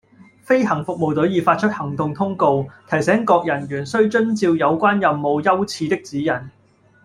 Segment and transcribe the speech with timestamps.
[0.47, 6.33] 飛行服務隊已發出行動通告，提醒各人員須遵照有關任務優次的指引